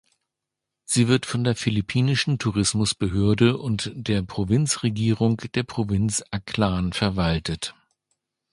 Sie 0.83 1.07
wird 1.07 1.27
von 1.27 1.43
der 1.43 1.55
Philippinischen 1.55 2.39
Tourismusbehörde 2.39 3.55
und 3.59 3.91
der 3.93 4.23
Provinzregierung 4.23 5.37
der 5.53 5.61
Provinz 5.61 6.23
Aklan 6.31 6.91
verwaltet. 6.91 7.75